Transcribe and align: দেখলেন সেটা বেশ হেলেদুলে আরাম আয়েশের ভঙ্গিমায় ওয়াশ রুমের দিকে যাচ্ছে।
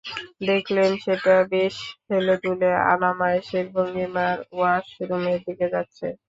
দেখলেন 0.41 0.91
সেটা 1.03 1.35
বেশ 1.51 1.75
হেলেদুলে 2.09 2.71
আরাম 2.91 3.19
আয়েশের 3.27 3.65
ভঙ্গিমায় 3.73 4.37
ওয়াশ 4.51 4.87
রুমের 5.09 5.39
দিকে 5.47 5.67
যাচ্ছে। 5.73 6.07